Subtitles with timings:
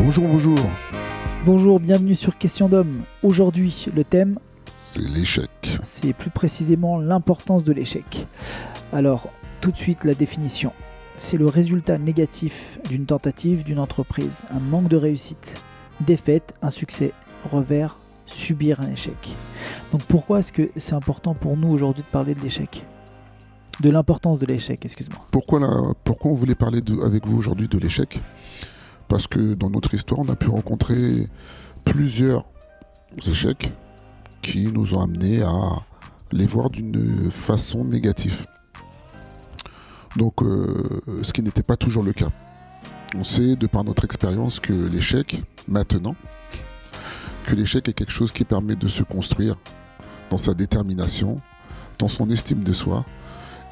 [0.00, 0.58] Bonjour, bonjour.
[1.44, 3.02] Bonjour, bienvenue sur Question d'homme.
[3.22, 4.38] Aujourd'hui, le thème,
[4.84, 5.50] C'est l'échec.
[5.82, 8.26] c'est plus précisément l'importance de l'échec.
[8.92, 9.28] Alors,
[9.60, 10.72] tout de suite, la définition.
[11.16, 15.54] C'est le résultat négatif d'une tentative d'une entreprise, un manque de réussite,
[16.00, 17.12] défaite, un succès,
[17.50, 17.96] revers,
[18.26, 19.16] subir un échec.
[19.90, 22.86] Donc pourquoi est-ce que c'est important pour nous aujourd'hui de parler de l'échec?
[23.80, 25.20] De l'importance de l'échec, excuse-moi.
[25.32, 28.20] Pourquoi, la- pourquoi on voulait parler de- avec vous aujourd'hui de l'échec?
[29.08, 31.26] Parce que dans notre histoire, on a pu rencontrer
[31.84, 32.44] plusieurs
[33.26, 33.72] échecs
[34.42, 35.82] qui nous ont amenés à
[36.32, 38.46] les voir d'une façon négative.
[40.16, 42.30] Donc, euh, ce qui n'était pas toujours le cas.
[43.14, 46.14] On sait, de par notre expérience, que l'échec, maintenant,
[47.46, 49.56] que l'échec est quelque chose qui permet de se construire
[50.28, 51.40] dans sa détermination,
[51.98, 53.04] dans son estime de soi,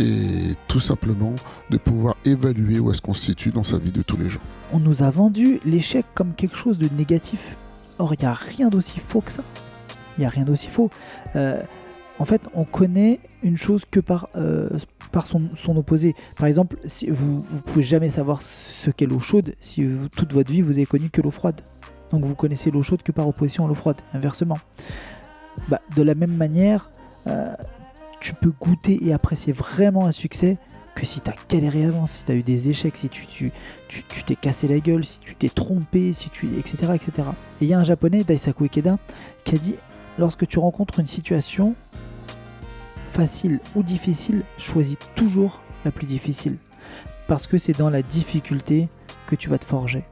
[0.00, 1.34] et tout simplement
[1.70, 4.42] de pouvoir évaluer où est-ce qu'on se situe dans sa vie de tous les jours.
[4.72, 7.56] On nous a vendu l'échec comme quelque chose de négatif.
[7.98, 9.42] Or, il n'y a rien d'aussi faux que ça.
[10.16, 10.90] Il n'y a rien d'aussi faux.
[11.36, 11.62] Euh,
[12.18, 14.68] en fait, on connaît une chose que par, euh,
[15.12, 16.14] par son, opposé.
[16.36, 19.86] Par exemple, si vous ne pouvez jamais savoir ce qu'est l'eau chaude si
[20.16, 21.60] toute votre vie vous avez connu que l'eau froide.
[22.10, 24.58] Donc vous connaissez l'eau chaude que par opposition à l'eau froide, inversement.
[25.68, 26.90] Bah, de la même manière,
[27.26, 27.54] euh,
[28.24, 30.56] tu peux goûter et apprécier vraiment un succès
[30.94, 33.52] que si tu as galéré avant, si tu as eu des échecs, si tu,
[34.24, 37.28] t'es cassé la gueule, si tu t'es trompé, si tu, etc., etc.
[37.60, 38.96] Et il y a un japonais, Daisaku Ikeda,
[39.44, 39.74] qui a dit
[40.18, 41.74] lorsque tu rencontres une situation
[43.12, 46.56] facile ou difficile, choisis toujours la plus difficile.
[47.28, 48.88] Parce que c'est dans la difficulté
[49.26, 50.02] que tu vas te forger.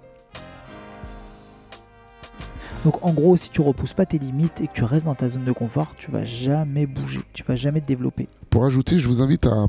[2.85, 5.29] Donc en gros, si tu repousses pas tes limites et que tu restes dans ta
[5.29, 8.29] zone de confort, tu vas jamais bouger, tu vas jamais te développer.
[8.51, 9.67] Pour ajouter, je vous invite à,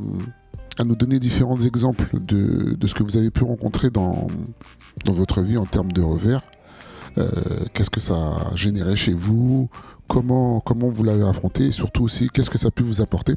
[0.83, 4.27] nous donner différents exemples de, ce que vous avez pu rencontrer dans,
[5.05, 6.41] dans votre vie en termes de revers.
[7.19, 7.29] Euh,
[7.73, 9.69] qu'est-ce que ça a généré chez vous?
[10.07, 11.67] Comment, comment vous l'avez affronté?
[11.67, 13.35] Et surtout aussi qu'est-ce que ça a pu vous apporter?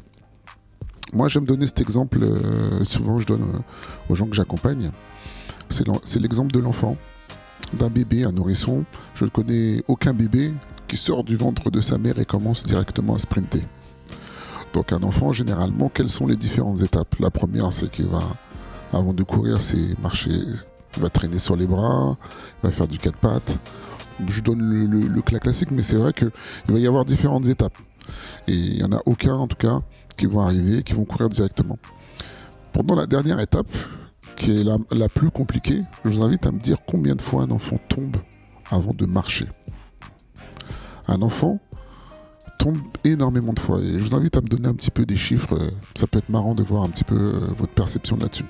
[1.13, 3.59] Moi j'aime donner cet exemple, euh, souvent je donne euh,
[4.09, 4.91] aux gens que j'accompagne.
[5.69, 6.97] C'est l'exemple de l'enfant,
[7.73, 8.85] d'un bébé, un nourrisson.
[9.15, 10.53] Je ne connais aucun bébé
[10.87, 13.63] qui sort du ventre de sa mère et commence directement à sprinter.
[14.73, 17.15] Donc un enfant, généralement, quelles sont les différentes étapes?
[17.19, 18.23] La première, c'est qu'il va,
[18.93, 20.31] avant de courir, c'est marcher,
[20.95, 22.17] il va traîner sur les bras,
[22.63, 23.57] il va faire du quatre pattes.
[24.27, 26.31] Je donne le, le- classique, mais c'est vrai qu'il
[26.69, 27.77] va y avoir différentes étapes.
[28.47, 29.79] Et il n'y en a aucun, en tout cas,
[30.17, 31.77] qui vont arriver, qui vont courir directement.
[32.73, 33.67] Pendant la dernière étape,
[34.37, 37.43] qui est la, la plus compliquée, je vous invite à me dire combien de fois
[37.43, 38.17] un enfant tombe
[38.71, 39.47] avant de marcher.
[41.07, 41.59] Un enfant
[42.59, 43.79] tombe énormément de fois.
[43.79, 45.55] Et je vous invite à me donner un petit peu des chiffres.
[45.55, 48.45] euh, Ça peut être marrant de voir un petit peu euh, votre perception là-dessus.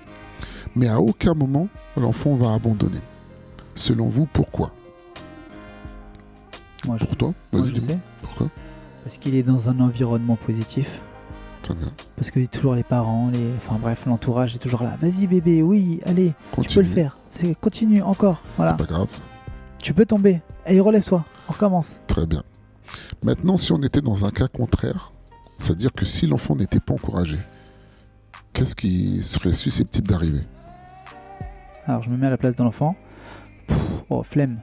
[0.75, 2.99] Mais à aucun moment, l'enfant va abandonner.
[3.75, 4.71] Selon vous, pourquoi?
[6.85, 7.33] Moi, je, Pour toi?
[7.51, 7.95] moi, Vas-y, je dis-moi.
[7.95, 7.99] sais.
[8.21, 8.47] Pourquoi?
[9.03, 11.01] Parce qu'il est dans un environnement positif.
[12.15, 13.51] Parce que toujours les parents, les...
[13.57, 14.97] enfin bref, l'entourage est toujours là.
[15.01, 16.85] Vas-y bébé, oui, allez, tu peux Continue.
[16.85, 17.17] le faire.
[17.61, 18.41] Continue encore.
[18.55, 18.71] Voilà.
[18.77, 19.09] C'est pas grave.
[19.81, 20.41] Tu peux tomber.
[20.65, 21.23] Allez, relève-toi.
[21.49, 21.99] On recommence.
[22.07, 22.43] Très bien.
[23.23, 25.11] Maintenant, si on était dans un cas contraire,
[25.59, 27.37] c'est-à-dire que si l'enfant n'était pas encouragé,
[28.53, 30.41] qu'est-ce qui serait susceptible d'arriver?
[31.85, 32.95] Alors je me mets à la place de l'enfant.
[34.09, 34.61] Oh, flemme.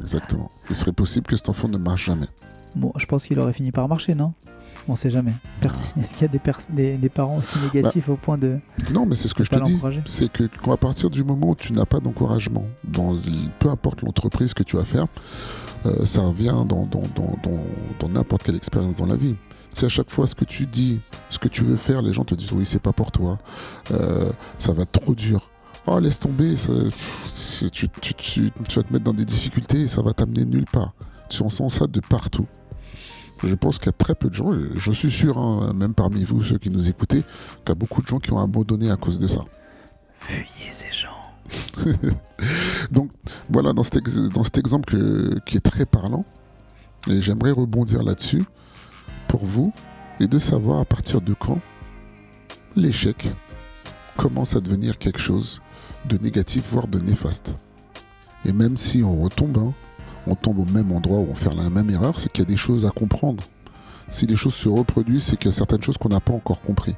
[0.00, 0.50] Exactement.
[0.70, 2.26] Il serait possible que cet enfant ne marche jamais.
[2.76, 4.32] Bon, je pense qu'il aurait fini par marcher, non?
[4.88, 5.32] On sait jamais.
[6.00, 8.58] Est-ce qu'il y a des, des, des parents aussi négatifs au point de
[8.92, 9.74] Non, mais c'est ce que je te dis.
[10.06, 13.16] C'est que à partir du moment où tu n'as pas d'encouragement, dans
[13.58, 15.06] peu importe l'entreprise que tu vas faire,
[15.86, 17.64] euh, ça revient dans, dans, dans, dans,
[18.00, 19.36] dans n'importe quelle expérience dans la vie.
[19.70, 21.00] Si à chaque fois ce que tu dis,
[21.30, 23.38] ce que tu veux faire, les gens te disent oui, c'est pas pour toi,
[23.92, 25.48] euh, ça va être trop dur.
[25.86, 26.72] Oh, laisse tomber, ça-
[27.72, 30.66] tu, tu, tu- tu vas te mettre dans des difficultés et ça va t'amener nulle
[30.70, 30.92] part.
[31.28, 32.46] Tu entends ça de partout.
[33.44, 36.24] Je pense qu'il y a très peu de gens, je suis sûr, hein, même parmi
[36.24, 37.22] vous, ceux qui nous écoutez,
[37.64, 39.44] qu'il y a beaucoup de gens qui ont abandonné à cause de ça.
[40.14, 41.10] Fuyez ces gens.
[42.92, 43.10] Donc
[43.50, 46.24] voilà, dans cet, ex- dans cet exemple que- qui est très parlant,
[47.08, 48.44] et j'aimerais rebondir là-dessus
[49.26, 49.72] pour vous
[50.20, 51.58] et de savoir à partir de quand
[52.76, 53.28] l'échec
[54.16, 55.60] commence à devenir quelque chose
[56.08, 57.58] de négatif, voire de néfaste.
[58.44, 59.72] Et même si on retombe, hein,
[60.26, 62.50] on tombe au même endroit où on fait la même erreur, c'est qu'il y a
[62.50, 63.42] des choses à comprendre.
[64.10, 66.60] Si les choses se reproduisent, c'est qu'il y a certaines choses qu'on n'a pas encore
[66.60, 66.94] compris.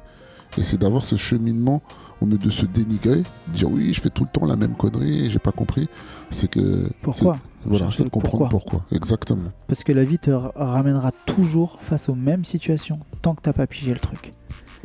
[0.57, 1.81] Et c'est d'avoir ce cheminement
[2.21, 5.25] au lieu de se dénigrer, dire oui, je fais tout le temps la même connerie
[5.25, 5.89] et j'ai pas compris.
[6.29, 6.89] C'est que.
[7.01, 7.33] Pourquoi?
[7.33, 8.85] c'est- Voilà, c'est de comprendre pourquoi.
[8.91, 9.49] Exactement.
[9.67, 13.53] Parce que la vie te ra- ramènera toujours face aux mêmes situations tant que t'as
[13.53, 14.31] pas pigé le truc.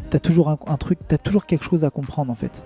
[0.09, 2.65] T'as toujours un, un truc, t'as toujours quelque chose à comprendre en fait.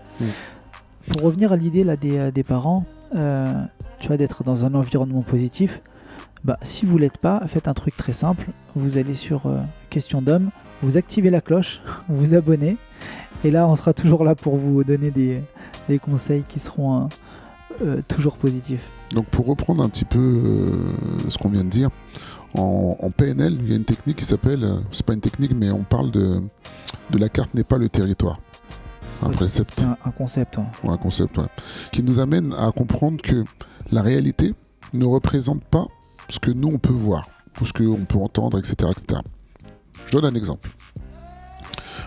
[1.09, 3.53] Pour revenir à l'idée là des, euh, des parents, euh,
[3.99, 5.81] tu vois, d'être dans un environnement positif,
[6.45, 8.47] bah, si vous l'êtes pas, faites un truc très simple.
[8.77, 10.51] Vous allez sur euh, Question d'homme,
[10.83, 12.77] vous activez la cloche, vous abonnez,
[13.45, 15.41] et là, on sera toujours là pour vous donner des,
[15.89, 17.07] des conseils qui seront euh,
[17.83, 18.87] euh, toujours positifs.
[19.13, 20.73] Donc, pour reprendre un petit peu
[21.29, 21.91] ce qu'on vient de dire,
[22.55, 25.71] en, en PNL, il y a une technique qui s'appelle, c'est pas une technique, mais
[25.71, 26.41] on parle de,
[27.11, 28.39] de la carte n'est pas le territoire.
[29.25, 29.79] Un précepte.
[29.81, 30.59] Un, un concept.
[30.59, 30.67] hein.
[30.87, 31.45] un concept, ouais,
[31.93, 33.45] qui nous amène à comprendre que
[33.91, 34.55] la réalité
[34.93, 35.87] ne représente pas
[36.29, 37.29] ce que nous on peut voir,
[37.61, 39.21] ou ce qu'on peut entendre, etc., etc.
[40.07, 40.71] Je donne un exemple.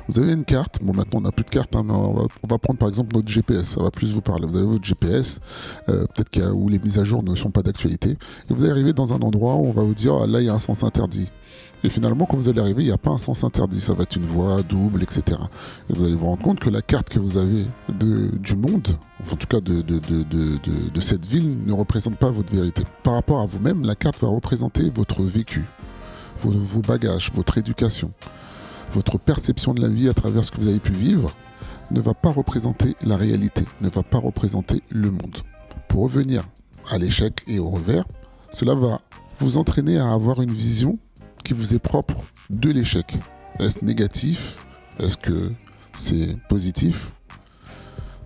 [0.10, 2.24] Vous avez une carte, bon maintenant on n'a plus de carte, hein, mais on va,
[2.44, 4.48] on va prendre par exemple notre GPS, ça va plus vous parler.
[4.48, 5.42] Vous avez votre GPS,
[5.90, 8.54] euh, peut-être qu'il y a- où les mises à jour ne sont pas d'actualité, et
[8.54, 10.50] vous allez arriver dans un endroit où on va vous dire ah, là il y
[10.50, 11.30] a un sens interdit.
[11.84, 14.04] Et finalement, quand vous allez arriver, il n'y a pas un sens interdit, ça va
[14.04, 15.38] être une voie double, etc.
[15.90, 18.98] Et vous allez vous rendre compte que la carte que vous avez de, du monde,
[19.32, 22.84] en tout cas de, de, de, cette ville, ne représente pas votre vérité.
[23.04, 25.66] Par rapport à vous-même, la carte va représenter votre vécu,
[26.42, 28.12] vos bagages, votre éducation,
[28.92, 31.30] votre perception de la vie à travers ce que vous avez pu vivre,
[31.92, 35.38] ne va pas représenter la réalité, ne va pas représenter le monde.
[35.88, 36.44] Pour revenir
[36.90, 38.06] à l'échec et au revers,
[38.52, 39.02] cela va
[39.40, 40.98] vous entraîner à avoir une vision
[41.48, 43.18] qui vous est propre de l'échec.
[43.60, 44.58] Est-ce négatif?
[45.00, 45.54] Est-ce que
[45.94, 47.14] c'est positif?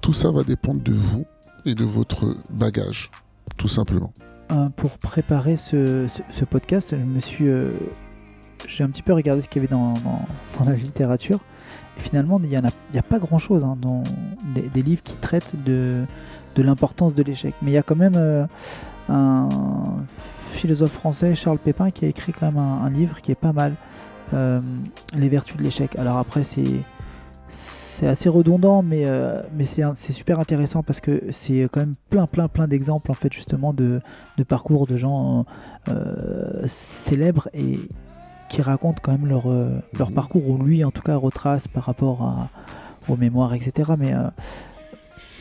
[0.01, 1.27] Tout ça va dépendre de vous
[1.68, 3.12] et de votre bagage,
[3.57, 4.12] tout simplement.
[4.51, 6.07] Euh, pour préparer ce,
[6.50, 7.45] podcast, je me suis,
[8.68, 9.94] j'ai un petit peu regardé ce qu'il y avait dans,
[10.65, 11.41] la littérature.
[12.00, 14.01] Et finalement, il n'y a, a pas grand-chose hein, dans
[14.56, 16.06] des, livres qui traitent de,
[16.56, 17.53] de l'importance de l'échec.
[17.62, 18.47] Mais il y a quand même euh,
[19.09, 19.47] un
[20.51, 23.53] philosophe français, Charles Pépin, qui a écrit quand même un, un livre qui est pas
[23.53, 23.75] mal,
[24.33, 24.59] euh,
[25.15, 25.95] Les vertus de l'échec.
[25.98, 26.81] Alors après, c'est
[27.50, 32.25] c'est assez redondant, mais, euh, mais c'est super intéressant parce que c'est quand même plein,
[32.25, 34.00] plein, plein d'exemples en fait justement de,
[34.38, 35.45] de parcours de gens
[35.89, 37.77] euh, célèbres et
[38.50, 40.15] qui racontent quand même leur, leur Mhm.
[40.15, 42.50] parcours, ou lui en tout cas retrace par rapport à,
[43.12, 43.92] aux mémoires, etc.
[44.00, 44.30] Mais, euh,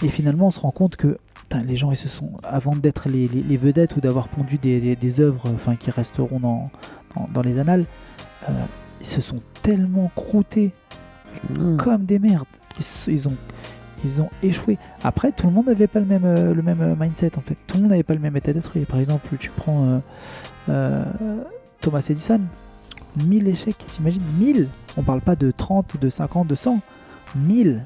[0.02, 1.18] et finalement, on se rend compte que
[1.50, 4.56] putain, les gens, ils se sont, avant d'être les, les- les vedettes ou d'avoir pondu
[4.56, 6.70] des, des, des œuvres enfin, qui resteront dans,
[7.16, 7.84] dans, dans les annales,
[8.48, 8.52] euh,
[9.00, 10.70] ils se sont tellement croûtés
[11.48, 11.76] Mmh.
[11.76, 12.44] comme des merdes.
[13.06, 13.36] Ils, ont,
[14.04, 14.78] ils ont échoué.
[15.04, 17.56] Après, tout le monde n'avait pas le même, euh, le même euh, mindset en fait.
[17.68, 18.80] Tout le monde n'avait pas le même état d'esprit.
[18.84, 20.00] Par exemple, tu prends
[20.68, 21.04] euh,
[21.80, 22.40] Thomas Edison,
[23.24, 24.22] 1000 échecs, t'imagines?
[24.38, 24.66] 1000
[24.96, 26.80] On parle pas de 30, de 50, de 100.
[27.36, 27.84] 1000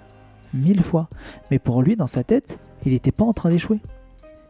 [0.54, 1.08] 1000 fois.
[1.50, 3.80] Mais pour lui, dans sa tête, il n'était pas en train d'échouer.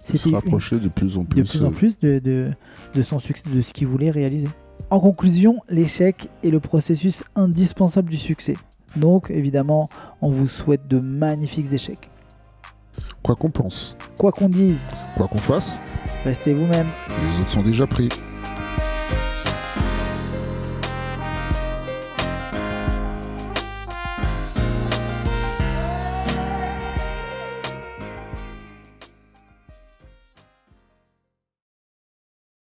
[0.00, 1.42] Se C'était une- rapprocher de plus en plus.
[1.42, 2.50] de plus en euh, plus de, de,
[2.94, 4.48] de son succès, de ce qu'il voulait réaliser.
[4.90, 8.54] En conclusion, l'échec est le processus indispensable du succès.
[8.96, 9.88] Donc, évidemment,
[10.20, 12.10] on vous souhaite de magnifiques échecs.
[13.22, 14.76] Quoi qu'on pense, Quoi qu'on dise,
[15.16, 15.80] quoi qu'on fasse,
[16.24, 16.86] restez vous-même.
[17.22, 18.08] les autres sont déjà pris.